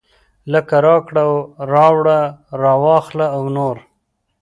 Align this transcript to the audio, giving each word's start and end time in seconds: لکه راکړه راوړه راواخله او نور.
لکه 0.53 0.75
راکړه 0.87 1.25
راوړه 1.73 2.19
راواخله 2.61 3.25
او 3.35 3.43
نور. 3.57 3.77